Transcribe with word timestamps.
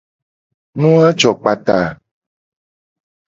Nu 0.79 0.89
a 1.07 1.09
jo 1.19 1.31
kpata. 1.41 1.77